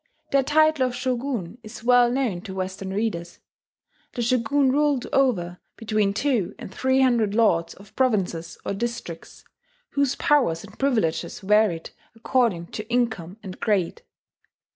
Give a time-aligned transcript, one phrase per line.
[0.31, 3.37] Their title of shogun is well known to Western readers.
[4.13, 9.43] The shogun ruled over between two and three hundred lords of provinces or districts,
[9.91, 14.01] whose powers and privileges varied according to income and grade.